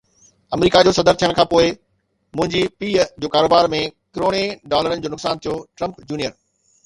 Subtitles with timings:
[0.55, 1.65] آمريڪا جو صدر ٿيڻ کانپوءِ
[2.39, 3.83] منهنجي پيءُ جو ڪاروبار ۾
[4.19, 6.35] ڪروڙين ڊالرن جو نقصان ٿيو، ٽرمپ جونيئر